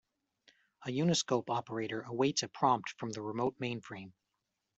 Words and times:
A 0.81 0.89
Uniscope 0.91 1.51
operator 1.51 2.01
awaits 2.01 2.41
a 2.41 2.47
prompt 2.47 2.89
from 2.97 3.11
the 3.11 3.21
remote 3.21 3.59
mainframe. 3.59 4.13